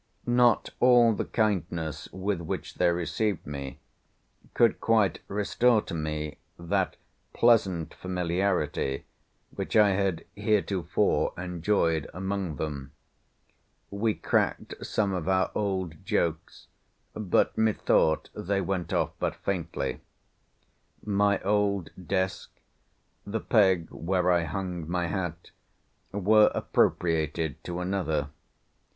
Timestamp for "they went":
18.33-18.91